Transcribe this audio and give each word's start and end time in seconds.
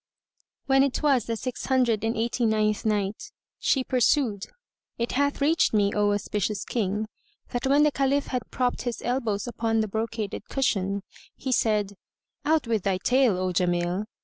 When 0.65 0.81
it 0.81 1.03
was 1.03 1.25
the 1.27 1.35
Six 1.37 1.65
Hundred 1.67 2.03
and 2.03 2.17
Eighty 2.17 2.47
ninth 2.47 2.87
Night, 2.87 3.31
She 3.59 3.83
pursued, 3.83 4.47
It 4.97 5.11
hath 5.11 5.41
reached 5.41 5.75
me, 5.75 5.93
O 5.93 6.11
auspicious 6.11 6.65
King, 6.65 7.07
that 7.49 7.67
when 7.67 7.83
the 7.83 7.91
Caliph 7.91 8.25
had 8.25 8.49
propped 8.49 8.81
his 8.81 9.03
elbows 9.03 9.45
upon 9.45 9.81
the 9.81 9.87
brocaded 9.87 10.45
cushion, 10.49 11.03
he 11.35 11.51
said, 11.51 11.93
"Out 12.43 12.65
with 12.65 12.81
thy 12.81 12.97
tale, 12.97 13.37
O 13.37 13.53
Jamil!" 13.53 14.05